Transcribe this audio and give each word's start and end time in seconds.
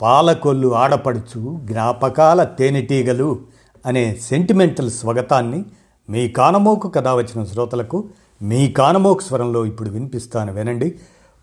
పాలకొల్లు 0.00 0.74
ఆడపడుచు 0.74 1.60
జ్ఞాపకాల 1.64 2.44
తేనెటీగలు 2.44 3.40
అనే 3.86 4.14
సెంటిమెంటల్ 4.14 4.90
స్వగతాన్ని 4.90 5.64
మీ 6.10 6.28
కానమోకు 6.28 6.88
కథ 6.88 7.08
వచ్చిన 7.08 7.44
శ్రోతలకు 7.44 8.08
మీ 8.42 8.72
కానమోకు 8.72 9.22
స్వరంలో 9.22 9.66
ఇప్పుడు 9.66 9.90
వినిపిస్తాను 9.90 10.52
వినండి. 10.52 10.98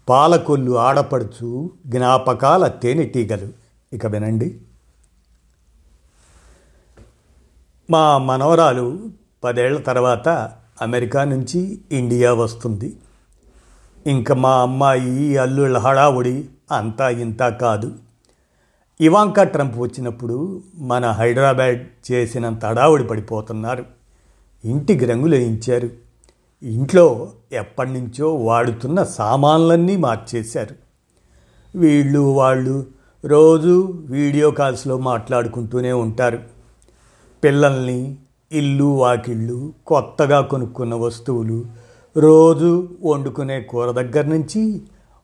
పాలకొల్లు 0.09 0.78
ఆడపడుచు 0.78 1.72
జ్ఞాపకాల 1.86 2.68
తేనెటీగలు. 2.68 3.48
ఇక 3.94 4.05
వినండి. 4.05 4.62
మా 7.92 8.17
మనవరాలు 8.17 9.00
పదేళ్ళ 9.44 9.80
తర్వాత 9.80 10.30
అమెరికా 10.81 11.23
నుంచి 11.23 11.81
ఇండియా 11.92 12.34
వస్తుంది. 12.34 12.98
ఇంకా 14.08 14.36
మా 14.36 14.62
అమ్మాయి 14.62 15.38
అల్లుళ్ళ 15.38 15.78
హడావుడి 15.78 16.45
అంతా 16.72 17.09
ఇంత 17.09 17.44
కాదు. 17.44 17.92
ఇవాంకా 19.04 19.44
ట్రంప్ 19.44 19.80
వచ్చినప్పుడు 19.80 20.62
మన 20.76 21.06
హైదరాబాద్ 21.06 22.12
చేసినంత 22.12 22.66
హడావుడి 22.66 23.04
పడిపోతున్నారు. 23.04 23.86
ఇంటికి 24.66 25.06
రంగులు 25.06 25.36
వేయించారు 25.36 25.90
ఇంట్లో 26.64 27.30
ఎప్పటి 27.52 27.92
నుంచో 27.92 28.36
వాడుతున్న 28.36 29.04
సామాన్లన్నీ 29.04 29.98
మార్చేశారు. 29.98 30.76
వీళ్ళు 31.78 32.20
వాళ్ళు 32.20 32.86
రోజు 33.26 33.94
వీడియో 34.10 34.52
కాల్స్లో 34.52 34.98
మాట్లాడుకుంటూనే 34.98 35.92
ఉంటారు. 35.92 36.40
పిల్లల్ని 37.44 38.17
ఇల్లు 38.52 38.84
వాకిళ్ళు 38.84 39.73
కొత్తగా 39.88 40.42
కొనుక్కున్న 40.42 40.94
వస్తువులు 40.94 41.66
రోజు 42.17 42.90
వండుకునే 43.04 43.62
కూర 43.62 43.92
దగ్గర 43.92 44.26
నుంచి 44.26 44.82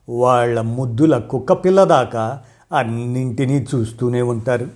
వాళ్ళ 0.08 0.60
ముద్దుల 0.60 1.18
కుక్క 1.18 1.52
పిల్ల 1.52 1.84
దాకా 1.84 2.42
అన్నింటినీ 2.72 3.66
చూస్తూనే 3.74 4.22
ఉంటారు. 4.22 4.68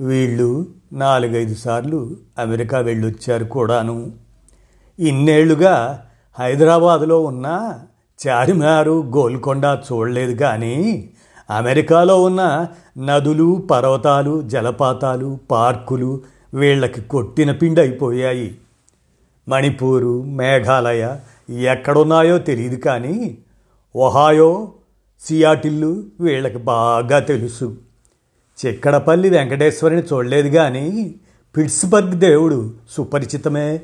వీళ్ళు 0.00 0.66
నాలుగైదు 0.92 1.54
సార్లు 1.54 2.16
అమెరికా 2.38 2.78
వెళ్ళొచ్చారు 2.78 3.44
కూడాను. 3.44 4.12
ఇన్నేళ్ళుగా 4.98 6.04
హైదరాబాదులో 6.38 7.22
ఉన్న 7.22 7.78
చార్మినారు 8.28 9.02
గోల్కొండ 9.02 9.78
చూడలేదు 9.92 10.34
కానీ 10.36 11.08
అమెరికాలో 11.50 12.22
ఉన్న 12.22 12.68
నదులు 12.98 13.68
పర్వతాలు 13.70 14.42
జలపాతాలు 14.42 15.38
పార్కులు 15.50 16.20
వీళ్ళకి 16.54 17.00
కొట్టిన 17.00 17.52
పిండి 17.52 17.80
అయిపోయాయి. 17.80 18.58
మణిపూరు 19.48 20.22
మేఘాలయ 20.22 21.16
ఎక్కడున్నాయో 21.50 22.38
తెలియదు 22.38 22.76
కానీ 22.76 23.38
ఒహాయో 23.96 24.72
సియాటిల్లు 25.28 26.04
వీళ్ళకి 26.20 26.58
బాగా 26.58 27.18
తెలుసు. 27.18 27.76
చిక్కడపల్లి 28.66 29.30
వెంకటేశ్వరిని 29.30 30.02
చూడలేదు 30.02 30.48
కానీ 30.48 31.14
పిట్స్బర్గ్ 31.56 32.12
దేవుడు 32.12 32.74
సుపరిచితమే. 32.90 33.80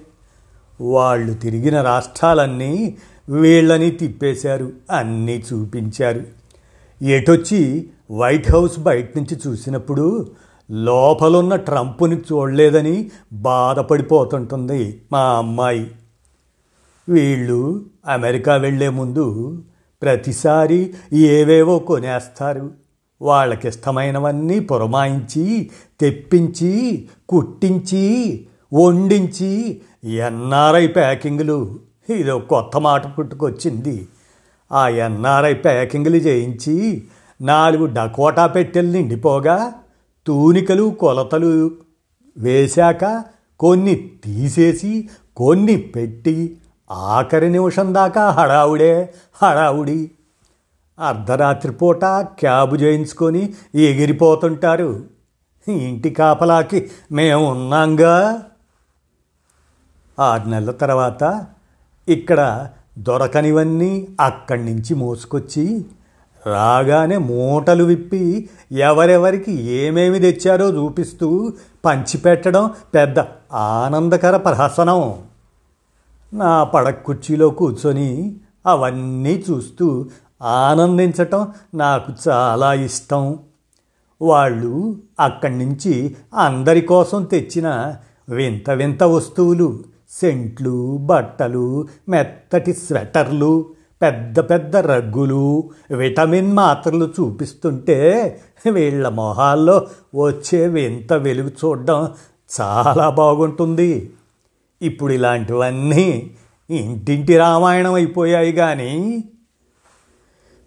వాళ్ళు 0.81 1.35
తిరిగిన 1.35 1.83
రాష్ట్రాలన్నీ 1.83 2.99
వీళ్ళని 3.29 3.91
తిప్పేశారు 3.91 4.73
అన్నీ 4.91 5.45
చూపించారు. 5.53 6.23
ఎటొచ్చి 7.05 7.91
వైట్ 8.11 8.51
హౌస్ 8.51 8.79
బయట 8.79 9.19
నుంచి 9.19 9.39
చూసినప్పుడు 9.47 10.33
లోపలున్న 10.71 11.57
ట్రంప్ని 11.57 12.17
చూడలేదని 12.17 13.11
బాధపడిపోతుంటుంది 13.33 15.03
మా 15.13 15.21
అమ్మాయి. 15.21 15.91
వీళ్ళు 17.09 17.85
అమెరికా 18.09 18.57
వెళ్ళే 18.57 18.89
ముందు 18.89 19.59
ప్రతిసారి 20.03 20.95
ఏవేవో 21.13 21.79
కొనేస్తారు. 21.79 22.71
వాళ్ళకిష్టమైనవన్నీ 23.23 24.61
పురమాయించి 24.61 25.71
తెప్పించి 26.01 27.09
కుట్టించి 27.29 28.47
వండించి 28.73 29.81
ఎన్ఆర్ఐ 30.05 30.87
ప్యాకింగ్లు. 30.87 31.79
ఇదో 32.11 32.39
కొత్త 32.39 32.77
మాట 32.77 33.19
పుట్టుకొచ్చింది. 33.19 34.09
ఆ 34.73 34.89
ఎన్ఆర్ఐ 34.89 35.55
ప్యాకింగ్లు 35.55 36.17
చేయించి 36.17 37.05
నాలుగు 37.41 37.87
డకోటా 37.87 38.47
పెట్టెలు 38.47 38.93
నిండిపోగా 38.93 39.73
తూనికలు 40.27 40.91
కొలతలు 40.91 41.71
వేశాక 42.39 43.25
కొన్ని 43.61 44.11
తీసేసి 44.25 45.09
కొన్ని 45.37 45.77
పెట్టి 45.77 46.57
ఆఖరి 46.91 47.51
నిమిషం 47.51 47.95
దాకా 47.95 48.31
హడావుడే 48.31 49.15
హడావుడి. 49.43 50.11
అర్ధరాత్రి 50.99 51.73
పూట 51.73 52.05
క్యాబ్ 52.05 52.83
చేయించుకొని 52.83 53.55
ఎగిరిపోతుంటారు. 53.75 55.05
ఇంటి 55.69 56.11
కాపలాకి 56.11 56.91
మేము 57.13 57.51
ఉన్నాంగా. 57.51 58.43
ఆరు 60.19 60.49
నెలల 60.49 60.71
తర్వాత 60.71 61.47
ఇక్కడ 62.09 62.69
దొరకనివన్నీ 62.99 64.09
అక్కడి 64.21 64.65
నుంచి 64.65 64.95
మోసుకొచ్చి 64.95 65.85
రాగానే 66.47 67.17
మూటలు 67.17 67.85
విప్పి 67.85 68.49
ఎవరెవరికి 68.73 69.63
ఏమేమి 69.63 70.19
తెచ్చారో 70.19 70.69
చూపిస్తూ 70.69 71.53
పంచిపెట్టడం 71.85 72.71
పెద్ద 72.95 73.19
ఆనందకర 73.55 74.37
ప్రహసనం. 74.37 75.28
నా 76.33 76.65
పడక 76.65 77.03
కుర్చీలో 77.03 77.51
కూర్చొని 77.51 78.37
అవన్నీ 78.67 79.45
చూస్తూ 79.51 80.07
ఆనందించటం 80.43 81.49
నాకు 81.75 82.13
చాలా 82.29 82.75
ఇష్టం. 82.75 83.39
వాళ్ళు 84.23 84.97
అక్కడి 85.21 85.59
నుంచి 85.59 86.17
అందరి 86.35 86.81
కోసం 86.81 87.25
తెచ్చిన 87.25 87.95
వింత 88.29 88.71
వింత 88.71 89.03
వస్తువులు 89.03 89.85
సెంట్లు 90.21 90.99
బట్టలు 91.01 91.89
మెత్తటి 92.09 92.73
స్వెటర్లు 92.73 93.67
పెద్ద 94.03 94.41
పెద్ద 94.41 94.77
రగ్గులు 94.77 95.71
విటమిన్ 95.91 96.53
మాత్రలు 96.53 97.13
చూపిస్తుంటే 97.21 97.99
వీళ్ళ 98.73 99.09
మొహాల్లో 99.09 99.87
వచ్చే 100.25 100.67
వింత 100.67 101.13
వెలుగు 101.13 101.51
చూడడం 101.65 102.09
చాలా 102.61 103.11
బాగుంటుంది. 103.11 104.13
ఇప్పుడు 104.83 105.13
ఇలాంటివన్నీ 105.13 106.31
ఇంటింటి 106.71 107.37
రామాయణం 107.37 107.95
అయిపోయాయి 107.95 108.53
కానీ 108.53 109.25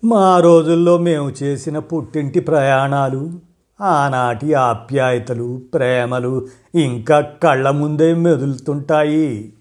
మా 0.03 0.39
రోజుల్లో 0.39 0.97
మేము 0.97 1.31
చేసిన 1.43 1.79
పుట్టింటి 1.79 2.39
ప్రయాణాలు 2.39 3.39
ఆనాటి 3.81 4.53
ఆప్యాయతలు 4.53 5.61
ప్రేమలు 5.73 6.47
ఇంకా 6.75 7.19
కళ్ళ 7.21 7.69
ముందే 7.69 8.13
మెదులుతుంటాయి. 8.13 9.53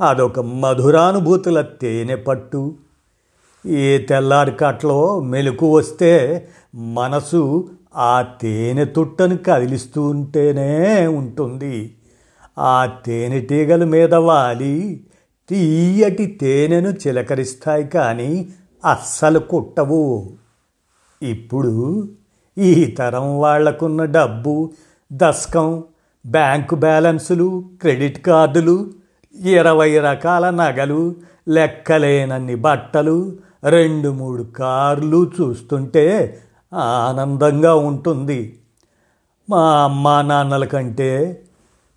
అదొక 0.00 0.40
మధురానుభూతుల 0.40 1.60
తేనె 1.60 2.16
పట్టు. 2.16 2.74
ఏ 3.66 3.98
తెల్లారి 3.98 4.52
కట్లో 4.52 5.20
మెలకు 5.20 5.76
వస్తే 5.76 6.48
మనసు 6.74 7.70
ఆ 7.96 8.22
తేనె 8.22 8.84
తుట్టను 8.84 9.36
కదిలిస్తూ 9.36 10.02
ఉంటేనే 10.02 11.06
ఉంటుంది. 11.06 11.96
ఆ 12.58 12.86
తేనెటీగల 13.06 13.84
మీద 13.84 14.14
వాలి. 14.14 15.04
తీయటి 15.48 16.26
తేనెను 16.26 16.88
చిలకరిస్తాయి 16.88 17.88
కానీ 17.88 18.48
అస్సలు 18.84 19.38
కుట్టవు. 19.38 20.30
ఇప్పుడు 21.22 22.08
ఈ 22.58 22.84
తరం 22.84 23.38
వాళ్ళకున్న 23.38 24.04
డబ్బు 24.04 24.70
దశకం 25.12 25.84
బ్యాంకు 26.26 26.74
బ్యాలెన్సులు 26.74 27.64
క్రెడిట్ 27.80 28.18
కార్డులు 28.18 28.90
ఇరవై 29.34 29.98
రకాల 29.98 30.50
నగలు 30.50 31.16
లెక్కలేనన్ని 31.48 32.54
బట్టలు 32.54 33.36
రెండు 33.68 34.08
మూడు 34.08 34.42
కార్లు 34.42 35.30
చూస్తుంటే 35.40 36.38
ఆనందంగా 36.74 37.74
ఉంటుంది. 37.74 38.58
మా 39.50 39.84
అమ్మా 39.84 40.22
నాన్నల 40.22 40.64
కంటే 40.64 41.42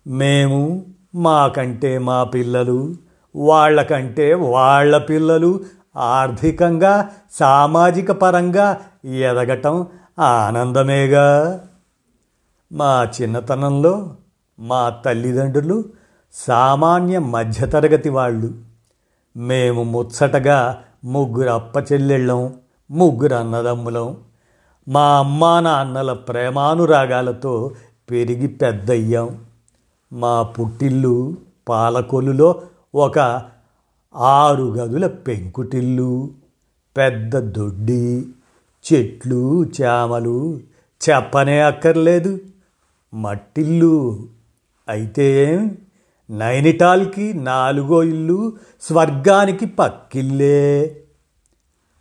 మేము 0.06 0.86
మాకంటే 1.14 1.98
మా 1.98 2.24
పిల్లలు 2.24 2.94
వాళ్ళకంటే 3.36 4.34
వాళ్ళ 4.34 4.98
పిల్లలు 4.98 5.60
ఆర్థికంగా 5.96 7.10
సామాజిక 7.32 8.12
పరంగా 8.12 8.80
ఎదగటం 9.04 9.86
ఆనందమేగా. 10.18 11.60
మా 12.72 13.08
చిన్నతనంలో 13.22 14.14
మా 14.58 14.88
తల్లిదండ్రులు 14.88 15.84
సామాన్య 16.32 17.18
మధ్యతరగతి 17.18 18.08
వాళ్ళు. 18.08 18.52
మేము 19.36 19.84
ముచ్చటగా 19.84 20.82
ముగ్గురు 21.04 21.50
అప్పచెల్లెళ్ళం 21.50 22.54
ముగ్గురు 22.90 23.34
అన్నదమ్ములం. 23.34 24.16
మా 24.88 25.18
అమ్మా 25.18 25.60
నాన్నల 25.60 26.12
ప్రేమానురాగాలతో 26.12 27.72
పెరిగి 28.10 28.46
పెద్దయ్యాం. 28.46 29.38
మా 30.12 30.42
పుట్టిల్లు 30.42 31.36
పాలకొల్లులో 31.68 32.62
ఒక 32.94 33.42
ఆరు 34.16 34.62
గదుల 34.62 35.06
పెంకుటిల్లు 35.06 36.30
పెద్ద 36.96 37.38
దొడ్డి 37.38 38.26
చెట్లు 38.92 39.64
చేమలు. 39.64 40.60
చెప్పనే 41.10 41.60
అక్కర్లేదు. 41.60 42.38
మట్టిల్లు 43.14 44.28
అయితే 44.88 45.60
నైనిటాల్కి 46.30 47.34
నాలుగో 47.34 48.02
ఇల్లు 48.02 48.52
స్వర్గానికి 48.80 49.66
పక్కిల్లే. 49.66 51.02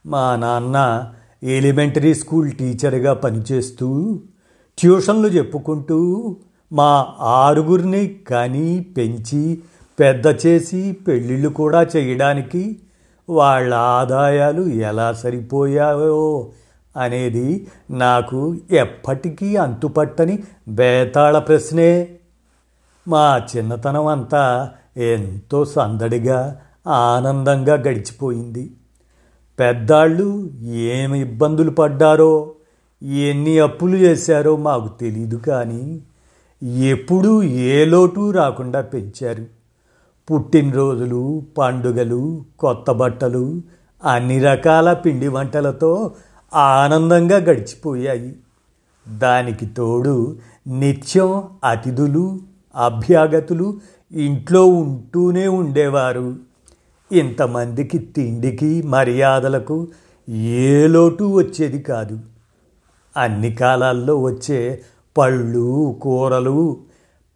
మా 0.06 0.36
నాన్న 0.36 1.14
ఎలిమెంటరీ 1.44 2.14
స్కూల్ 2.14 2.52
టీచర్గా 2.52 3.14
పనిచేస్తూ 3.14 4.20
ట్యూషన్లు 4.80 5.28
చెప్పుకుంటూ 5.28 6.38
మా 6.74 7.16
ఆరుగురిని 7.22 8.08
కని 8.08 8.86
పెంచి 8.98 9.62
పెద్ద 10.00 10.46
చేసి 10.46 10.92
పెళ్ళిళ్ళు 10.92 11.50
కూడా 11.50 11.84
చేయడానికి 11.84 12.80
వాళ్ళ 13.30 13.74
ఆదాయాలు 13.74 14.62
ఎలా 14.62 15.14
సరిపోయాయో 15.14 16.48
అనేది 16.98 17.68
నాకు 17.92 18.58
ఎప్పటికీ 18.72 19.56
అంతుపట్టని 19.56 20.44
బేతాళ 20.68 21.40
ప్రశ్నే. 21.40 22.08
మా 23.08 23.48
చిన్నతనం 23.58 24.08
అంతా 24.08 24.72
ఎంతో 24.98 25.66
సందడిగా 25.66 26.62
ఆనందంగా 26.88 27.74
గడిచిపోయింది. 27.74 28.72
పెద్దాళ్ళు 29.60 30.50
ఏమి 30.66 31.22
ఇబ్బందులు 31.22 31.72
పడ్డారో 31.72 32.52
ఎన్ని 33.04 33.60
అప్పులు 33.60 33.96
చేశారో 33.96 34.56
మాకు 34.56 34.88
తెలీదు 34.88 35.36
కానీ 35.36 36.02
ఎప్పుడూ 36.66 37.44
ఏ 37.44 37.86
లోటు 37.86 38.32
రాకుండా 38.32 38.82
పెంచారు. 38.82 39.46
పుట్టినరోజులు 40.32 41.44
పండుగలు 41.58 42.46
కొత్త 42.60 42.92
బట్టలు 42.92 43.62
అన్ని 44.06 44.40
రకాల 44.40 44.94
పిండి 44.94 45.28
వంటలతో 45.28 46.14
ఆనందంగా 46.54 47.38
గడిచిపోయాయి. 47.38 48.36
దానికి 49.18 49.66
తోడు 49.66 50.38
నిత్యం 50.68 51.44
అతిథులు 51.64 52.40
అభ్యాగతులు 52.76 53.80
ఇంట్లో 54.12 54.66
ఉంటూనే 54.66 55.48
ఉండేవారు. 55.48 56.36
ఇంతమందికి 57.12 57.98
తిండికి 57.98 58.84
మర్యాదలకు 58.84 59.88
ఏ 60.30 60.88
లోటు 60.88 61.24
వచ్చేది 61.24 61.80
కాదు. 61.80 62.20
అన్ని 63.18 63.54
కాలాల్లో 63.54 64.22
వచ్చే 64.22 64.82
పళ్ళు 65.18 66.00
కూరలు 66.02 66.78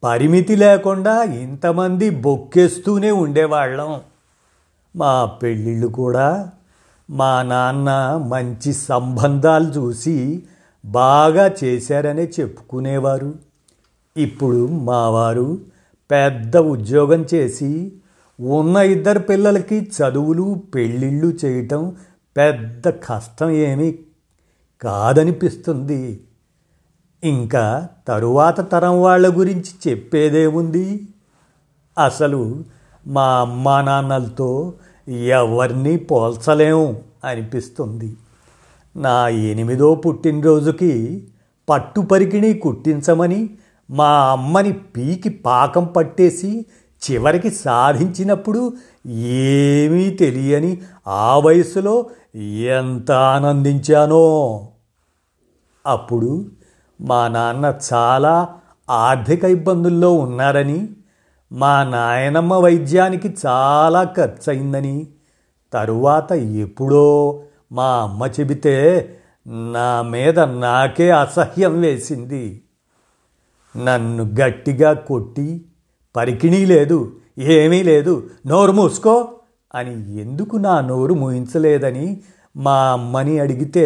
పరిమితి 0.03 0.55
లేకుండా 0.55 1.23
ఇంతమంది 1.23 2.09
బొక్కేస్తూనే 2.09 3.11
ఉండేవాళ్ళం. 3.11 4.01
మా 4.95 5.25
పెళ్ళిళ్ళు 5.25 5.87
కూడా 5.87 6.51
మా 7.09 7.43
నాన్న 7.43 7.89
మంచి 8.27 8.73
సంబంధాలు 8.73 9.65
చూసి 9.65 10.43
బాగా 10.85 11.55
చేశారనే 11.63 12.31
చెప్పుకునేవారు. 12.39 13.35
ఇప్పుడు 14.17 14.67
మావారు 14.67 15.61
పెద్ద 16.11 16.57
ఉద్యోగం 16.57 17.25
చేసి 17.33 17.91
ఉన్న 18.39 18.77
ఇద్దరు 18.77 19.19
పిల్లలకి 19.19 19.91
చదువులు 19.97 20.63
పెళ్ళిళ్ళు 20.75 21.27
చేయటం 21.27 21.95
పెద్ద 22.37 22.89
కష్టం 22.89 23.49
ఏమీ 23.49 23.99
కాదనిపిస్తుంది. 24.81 26.19
ఇంకా 27.23 27.87
తరువాత 28.07 28.71
తరం 28.71 29.01
వాళ్ళ 29.01 29.37
గురించి 29.37 29.89
చెప్పేదేముంది 29.89 31.07
అసలు 32.05 32.63
మా 33.07 33.39
అమ్మా 33.39 33.81
నాన్నలతో 33.81 34.73
ఎవరిని 35.09 35.97
పోల్చలేము 35.97 37.01
అనిపిస్తుంది. 37.25 38.15
నా 38.95 39.27
ఎనిమిదో 39.27 39.95
పుట్టినరోజుకి 39.95 41.27
పట్టు 41.69 42.01
పరికిణి 42.01 42.53
కుట్టించమని 42.53 43.49
మా 43.89 44.09
అమ్మని 44.09 44.73
పీకి 44.73 45.29
పాకం 45.29 45.85
పట్టేసి 45.85 46.65
చివరికి 47.11 47.51
సాధించినప్పుడు 47.51 48.73
ఏమీ 49.07 50.09
తెలియని 50.09 50.81
ఆ 51.07 51.39
వయసులో 51.39 52.09
ఎంత 52.65 53.11
ఆనందించానో. 53.11 54.67
అప్పుడు 55.87 56.45
మా 57.01 57.27
నాన్న 57.27 57.73
చాలా 57.93 58.55
ఆర్థిక 58.89 59.43
ఇబ్బందుల్లో 59.43 60.13
ఉన్నారని 60.13 60.89
మా 61.51 61.83
నాయనమ్మ 61.83 62.53
వైద్యానికి 62.53 63.37
చాలా 63.45 64.03
ఖర్చయిందని 64.03 65.07
తరువాత 65.73 66.31
ఎప్పుడో 66.31 67.41
మా 67.71 67.83
అమ్మ 67.83 68.25
చెబితే 68.25 68.75
నా 69.47 70.01
మీద 70.01 70.39
నాకే 70.39 71.09
అసహ్యం 71.09 71.81
వేసింది. 71.81 72.61
నన్ను 73.77 74.35
గట్టిగా 74.41 74.93
కొట్టి 74.93 75.65
పరికిణీ 76.15 76.65
లేదు 76.65 77.15
ఏమీ 77.39 77.83
లేదు 77.83 78.29
నోరు 78.47 78.71
మూసుకో 78.71 79.27
అని 79.75 80.21
ఎందుకు 80.21 80.57
నా 80.57 80.81
నోరు 80.81 81.13
మూయించలేదని 81.13 82.21
మా 82.55 82.91
అమ్మని 82.91 83.39
అడిగితే 83.39 83.85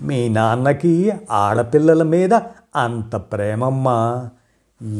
మీ 0.00 0.28
నాన్నకి 0.28 1.12
ఆడపిల్లల 1.30 2.02
మీద 2.02 2.34
అంత 2.76 3.16
ప్రేమమ్మా. 3.16 4.30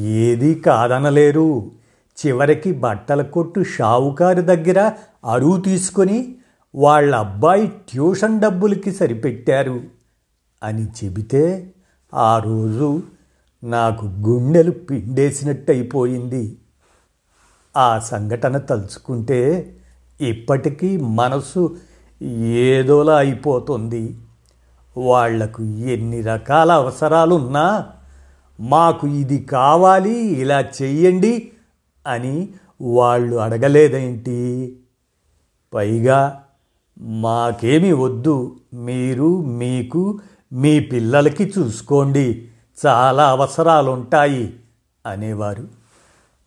ఏదీ 0.00 0.54
కాదనలేరు. 0.54 1.70
చివరికి 2.18 2.72
బట్టల 2.72 3.22
కొట్టు 3.22 3.64
షావుకారి 3.64 4.42
దగ్గర 4.42 4.92
అరువు 5.24 5.60
తీసుకొని 5.60 6.34
వాళ్ళ 6.74 7.14
అబ్బాయి 7.14 7.66
ట్యూషన్ 7.66 8.40
డబ్బులకి 8.40 8.92
సరిపెట్టారు 8.92 9.80
అని 10.62 10.84
చెబితే 10.84 11.72
ఆ 12.14 12.38
రోజు 12.38 13.02
నాకు 13.64 14.06
గుండెలు 14.06 14.70
పిండేసినట్టు 14.70 15.70
అయిపోయింది 15.70 16.56
ఆ 17.76 17.98
సంఘటన 17.98 18.58
తలుచుకుంటే 18.58 19.72
ఇప్పటికీ 20.20 20.96
మనసు 20.96 21.76
ఏదోలా 22.44 23.16
అయిపోతుంది. 23.16 24.18
వాళ్ళకు 24.96 25.62
ఎన్ని 25.62 26.20
రకాల 26.20 26.72
అవసరాలున్నా 26.72 27.86
మాకు 28.60 29.06
ఇది 29.06 29.38
కావాలి 29.38 30.18
ఇలా 30.18 30.60
చెయ్యండి 30.60 31.50
అని 32.06 32.48
వాళ్ళు 32.80 33.36
అడగలేదేంటి? 33.36 34.76
పైగా 35.74 36.44
మాకేమి 36.98 37.92
వద్దు 37.92 38.56
మీరు 38.74 39.42
మీకు 39.42 40.20
మీ 40.52 40.80
పిల్లలకి 40.80 41.52
చూసుకోండి 41.58 42.48
చాలా 42.86 43.28
అవసరాలుంటాయి 43.28 44.60
అనేవారు. 45.06 45.68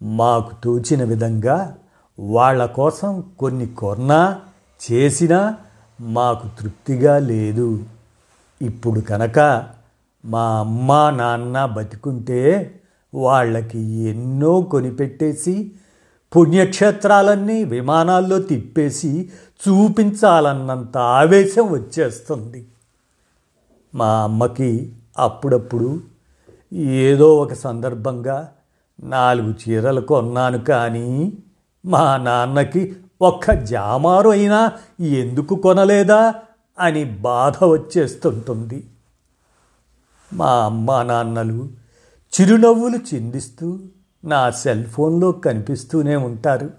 మాకు 0.03 0.51
తోచిన 0.63 1.03
విధంగా 1.03 1.77
వాళ్ళ 2.19 2.65
కోసం 2.65 3.23
కొన్ని 3.39 3.67
కొన్నా 3.67 4.41
చేసినా 4.91 5.55
మాకు 6.01 6.49
తృప్తిగా 6.61 7.19
లేదు. 7.19 7.83
ఇప్పుడు 8.61 8.99
కనుక 8.99 9.67
మా 10.25 10.59
అమ్మ 10.59 11.09
నాన్న 11.09 11.65
బతికుంటే 11.65 12.73
వాళ్ళకి 13.13 13.79
ఎన్నో 14.01 14.61
కొనిపెట్టేసి 14.61 15.71
పుణ్యక్షేత్రాలన్నీ 16.35 17.63
విమానాల్లో 17.63 18.39
తిప్పేసి 18.39 19.31
చూపించాలన్నంత 19.63 20.97
ఆవేశం 20.97 21.71
వచ్చేస్తుంది. 21.71 22.67
మా 23.95 24.23
అమ్మకి 24.23 24.93
అప్పుడప్పుడు 25.17 26.01
ఏదో 26.75 27.35
ఒక 27.35 27.53
సందర్భంగా 27.53 28.51
నాలుగు 29.03 29.53
చీరలు 29.53 30.01
కొన్నాను 30.01 30.57
కానీ 30.57 31.33
మా 31.85 32.17
నాన్నకి 32.17 32.95
ఒక్క 33.21 33.51
జామారు 33.51 34.29
అయినా 34.29 34.71
ఎందుకు 35.01 35.55
కొనలేదా? 35.55 36.33
అని 36.81 37.03
బాధ 37.03 37.63
వచ్చేస్తుంటుంది. 37.63 38.83
మా 40.33 40.65
అమ్మా 40.65 41.03
నాన్నలు 41.03 41.69
చిరునవ్వులు 42.33 42.97
చిందిస్తూ 42.97 43.79
నా 44.25 44.49
సెల్ 44.49 44.85
ఫోన్లో 44.85 45.31
కనిపిస్తూనే 45.31 46.15
ఉంటారు. 46.15 46.69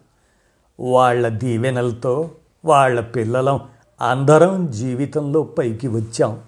వాళ్ళ 0.81 1.29
దీవెనలతో 1.29 2.31
వాళ్ళ 2.65 3.01
పిల్లలం 3.01 3.61
అందరం 4.01 4.71
జీవితంలో 4.71 5.43
పైకి 5.43 5.89
వచ్చాం. 5.89 6.41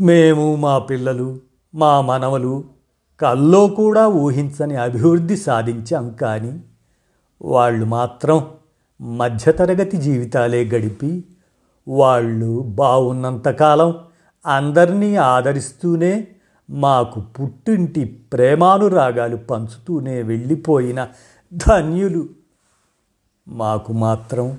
మేము 0.00 0.56
మా 0.56 0.78
పిల్లలు 0.78 1.40
మా 1.74 2.00
మనవలు 2.00 2.64
కల్లో 3.20 3.66
కూడా 3.66 4.08
ఊహించని 4.08 4.76
అభివృద్ధి 4.76 5.36
సాధించాం 5.36 6.10
కానీ 6.10 6.62
వాళ్ళు 7.42 7.84
మాత్రం 7.84 8.50
మధ్యతరగతి 9.00 9.96
జీవితాలే 9.96 10.64
గడిపి 10.64 11.24
వాళ్ళు 11.88 12.60
బాగున్నంతకాలం 12.60 13.94
అందరినీ 14.46 15.16
ఆదరిస్తూనే 15.16 16.28
మాకు 16.70 17.20
పుట్టింటి 17.20 18.04
ప్రేమానురాగాలు 18.04 19.36
పంచుతూనే 19.36 20.22
వెళ్ళిపోయిన 20.22 21.08
ధన్యులు. 21.54 22.28
మాకు 23.48 23.92
మాత్రం 23.92 24.58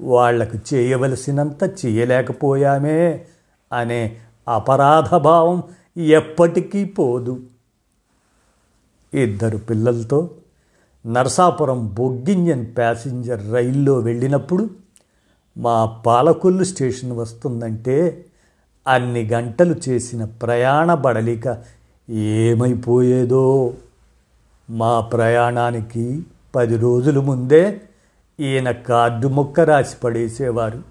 వాళ్ళకు 0.00 0.74
చేయవలసినంత 0.74 1.86
చేయలేకపోయామే 1.86 3.26
అనే 3.72 4.16
అపరాధభావం 4.54 5.62
ఎప్పటికీ 5.96 6.84
పోదు. 6.84 7.40
ఇద్దరు 9.14 9.58
పిల్లలతో 9.58 10.30
నరసాపురం 11.06 11.94
బొగ్గింజన్ 11.94 12.76
ప్యాసింజర్ 12.76 13.52
రైల్లో 13.52 13.98
వెళ్ళినప్పుడు 13.98 14.70
మా 15.56 15.86
పాలకొల్లు 16.06 16.64
స్టేషన్ 16.64 17.12
వస్తుందంటే 17.12 18.24
అన్ని 18.88 19.28
గంటలు 19.28 19.74
చేసిన 19.88 20.24
ప్రయాణ 20.24 20.94
బడలిక 20.94 21.62
ఏమైపోయేదో. 22.10 23.74
మా 24.70 25.00
ప్రయాణానికి 25.00 26.26
పది 26.54 26.76
రోజుల 26.76 27.18
ముందే 27.18 27.80
ఈయన 28.40 28.70
కార్డు 28.70 29.28
మొక్క 29.28 29.60
రాసి 29.60 29.96
పడేసేవారు. 30.04 30.82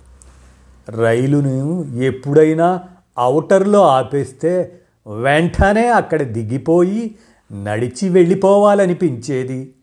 రైలును 0.89 1.85
ఎప్పుడైనా 1.95 2.79
అవుటర్లో 3.17 3.87
ఆపేస్తే 3.87 4.79
వెంటనే 5.21 5.87
అక్కడ 5.87 6.21
దిగిపోయి 6.21 7.15
నడిచి 7.63 8.09
వెళ్ళిపోవాలనిపించేది. 8.09 9.73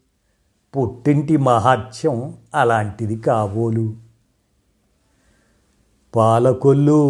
పుట్టింటి 0.77 1.37
మహాత్యం 1.37 2.35
అలాంటిది 2.55 3.17
కాబోలు. 3.17 4.02
పాలకొల్లు 6.15 7.01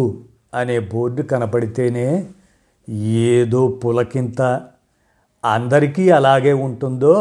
అనే 0.53 0.79
బోర్డు 0.91 1.21
కనపడితేనే 1.21 2.07
ఏదో 3.27 3.67
పులకింత 3.81 4.41
అందరికీ 5.43 6.09
అలాగే 6.09 6.53
ఉంటుందో 6.65 7.13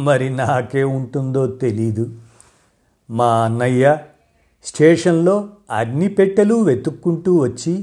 మరి 0.00 0.30
నాకే 0.30 0.82
ఉంటుందో 0.84 1.46
తెలీదు. 1.56 2.04
మా 3.08 3.28
అన్నయ్య 3.44 3.84
స్టేషన్లో 4.64 5.36
అన్ని 5.70 6.08
పెట్టెలు 6.08 6.54
వెతుక్కుంటూ 6.62 7.32
వచ్చి 7.40 7.74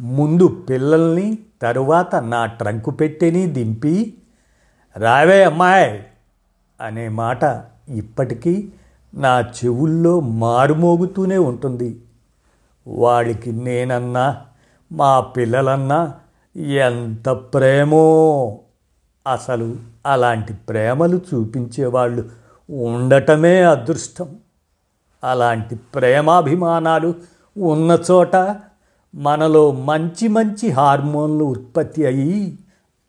ముందు 0.00 0.46
పిల్లల్ని 0.68 1.28
తరువాత 1.62 2.14
నా 2.24 2.46
ట్రంకు 2.58 2.90
పెట్టెని 2.90 3.46
దింపి 3.46 3.94
రావే 4.96 5.42
అమ్మాయి! 5.42 5.90
అనే 6.80 7.08
మాట 7.14 7.42
ఇప్పటికీ 7.94 8.54
నా 9.12 9.34
చెవుల్లో 9.56 10.14
మారుమోగుతూనే 10.42 11.38
ఉంటుంది. 11.50 11.90
వాడికి 12.86 13.52
నేనన్నా 13.52 14.42
మా 14.92 15.20
పిల్లలన్నా 15.20 16.14
ఎంత 16.56 17.28
ప్రేమో. 17.28 18.58
అసలు 19.32 19.76
అలాంటి 20.06 20.52
ప్రేమలు 20.52 21.20
చూపించేవాళ్ళు 21.34 22.30
ఉండటమే 22.70 23.62
అదృష్టం. 23.62 24.36
అలాంటి 25.24 25.76
ప్రేమాభిమానాలు 25.76 27.14
ఉన్న 27.58 27.98
చోట 28.10 28.56
మనలో 29.14 29.72
మంచి 29.72 30.28
మంచి 30.28 30.70
హార్మోన్లు 30.70 31.44
ఉత్పత్తి 31.44 32.06
అయ్యి 32.06 32.58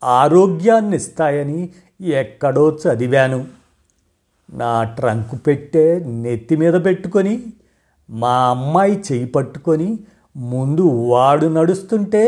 ఆరోగ్యాన్ని 0.03 0.95
ఇస్తాయని 0.95 1.69
ఎక్కడో 2.01 2.71
చదివాను. 2.71 3.45
నా 4.53 4.83
ట్రంక్ 4.83 5.47
పెట్టే 5.47 5.99
నెత్తి 5.99 6.55
మీద 6.55 6.73
పెట్టుకొని 6.85 7.43
మా 8.11 8.49
అమ్మాయి 8.49 9.03
చేయి 9.11 9.25
పట్టుకొని 9.25 9.99
ముందు 10.35 10.81
వాడు 10.81 11.45
నడుస్తుంటే 11.45 12.23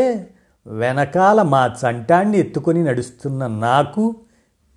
వెనకాల 0.66 1.42
మా 1.42 1.76
చంటాన్ని 1.80 2.38
ఎత్తుకొని 2.38 2.84
నడుస్తున్న 2.84 3.46
నాకు 3.46 4.16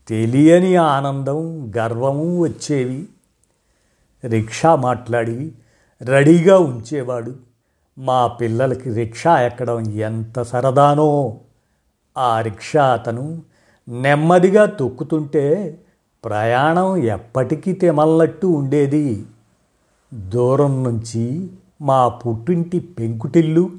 తెలియని 0.09 0.75
ఆనందం 0.75 1.71
గర్వము 1.77 2.41
వచ్చేవి. 2.41 3.07
రిక్షా 4.23 4.75
మాట్లాడి 4.75 5.51
రెడీగా 6.01 6.59
ఉంచేవాడు. 6.59 7.33
మా 7.97 8.27
పిల్లలకి 8.27 8.89
రిక్షా 8.93 9.39
ఎక్కడం 9.39 9.79
ఎంత 9.89 10.41
సరదానో! 10.41 11.39
ఆ 12.17 12.41
రిక్షా 12.41 12.85
అతను 12.85 13.41
నెమ్మదిగా 13.87 14.65
తొక్కుతుంటే 14.65 15.45
ప్రయాణం 16.23 16.97
ఎప్పటికీ 16.97 17.73
తెమల్లట్టు 17.73 18.47
ఉండేది. 18.47 19.07
దూరం 20.13 20.83
నుంచి 20.83 21.49
మా 21.81 22.07
పుట్టింటి 22.07 22.79
పెంకుటిల్లు 22.79 23.69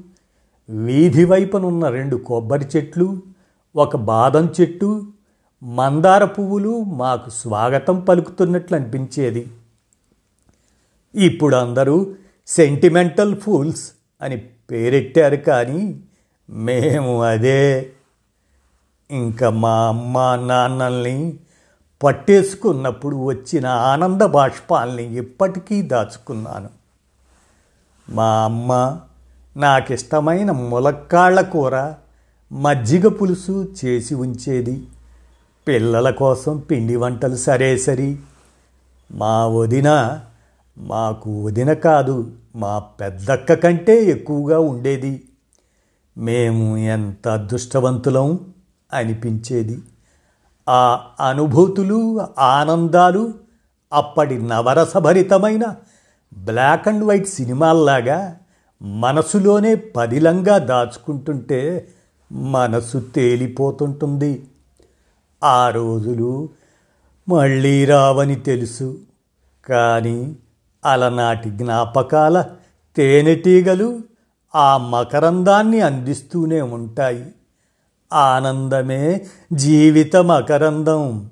వీధి 0.69 1.25
వైపునున్న 1.25 1.89
రెండు 1.89 2.15
కొబ్బరి 2.15 2.65
చెట్లు 2.75 3.21
ఒక 3.75 3.95
బాదం 3.95 4.53
చెట్టు 4.61 5.07
మందార 5.63 6.25
పువ్వులు 6.25 6.83
మాకు 6.83 7.29
స్వాగతం 7.29 7.99
పలుకుతున్నట్లు 7.99 8.77
అనిపించేది. 8.77 9.47
ఇప్పుడు 11.15 11.55
అందరూ 11.55 12.15
సెంటిమెంటల్ 12.47 13.35
ఫూల్స్ 13.35 13.91
అని 14.21 14.37
పేరెట్టారు 14.71 15.35
కానీ 15.35 16.01
మేము 16.49 17.21
అదే. 17.21 17.91
ఇంకా 19.11 19.49
మా 19.49 19.87
అమ్మ 19.87 20.35
నాన్నల్ని 20.35 21.39
పట్టేసుకున్నప్పుడు 22.03 23.15
వచ్చిన 23.15 23.65
ఆనంద 23.65 24.21
బాష్పాల్ని 24.21 25.17
ఇప్పటికీ 25.17 25.81
దాచుకున్నాను. 25.81 26.69
మా 28.09 28.43
అమ్మ 28.43 28.99
నాకిష్టమైన 29.57 30.51
ములక్కాళ్ళ 30.51 31.41
కూర 31.41 31.93
మజ్జిగ 32.51 33.07
పులుసు 33.07 33.73
చేసి 33.85 34.15
ఉంచేది. 34.15 34.87
పిల్లల 35.67 36.09
కోసం 36.09 36.57
పిండి 36.57 36.95
వంటలు 36.95 37.35
సరే 37.35 37.77
సరి 37.77 38.19
మా 39.11 39.47
వదిన 39.47 40.19
మాకు 40.77 41.43
వదిన 41.43 41.73
కాదు 41.73 42.31
మా 42.55 42.79
పెద్దక్క 42.79 43.53
కంటే 43.53 44.03
ఎక్కువగా 44.03 44.59
ఉండేది. 44.59 45.23
మేము 46.17 46.77
ఎంత 46.77 47.27
అదృష్టవంతులం 47.27 48.39
అనిపించేది. 48.93 49.79
ఆ 50.69 51.01
అనుభూతులు 51.27 52.21
ఆనందాలు 52.39 53.33
అప్పటి 53.93 54.41
నవరసభరితమైన 54.41 55.75
బ్లాక్ 56.37 56.87
అండ్ 56.87 57.03
వైట్ 57.03 57.27
సినిమాల్లాగా 57.27 58.37
మనసులోనే 58.81 59.75
పదిలంగా 59.75 60.57
దాచుకుంటుంటే 60.57 61.87
మనసు 62.31 62.97
తేలిపోతుంటుంది. 62.97 64.47
ఆ 65.43 65.69
రోజులు 65.69 66.49
మళ్ళీ 67.29 67.85
రావని 67.85 68.35
తెలుసు. 68.35 68.97
కానీ 69.65 70.35
అలనాటి 70.85 71.49
జ్ఞాపకాల 71.49 72.45
తేనెటీగలు 72.95 73.99
ఆ 74.55 74.77
మకరందాన్ని 74.77 75.81
అందిస్తూనే 75.81 76.61
ఉంటాయి. 76.61 77.33
ఆనందమే 78.13 79.25
జీవితం 79.53 80.31
అకరందం 80.31 81.29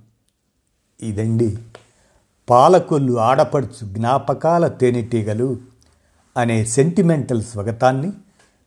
ఇదండి 1.04 1.58
పాలకొల్లు 2.50 3.20
ఆడపడుచు 3.20 3.86
జ్ఞాపకాల 3.86 4.68
తేనెటీగలు 4.68 5.58
అనే 6.38 6.66
సెంటిమెంటల్ 6.66 7.44
స్వగతాన్ని 7.44 8.12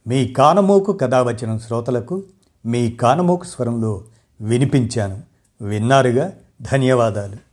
మీ 0.07 0.27
కానమోకు 0.27 0.93
కథావచనం 0.93 1.59
శ్రోతలకు 1.59 2.23
మీ 2.67 2.91
కానమోకు 2.91 3.45
స్వరంలో 3.45 4.05
వినిపించాను. 4.41 5.23
విన్నారుగా? 5.65 6.33
ధన్యవాదాలు. 6.63 7.50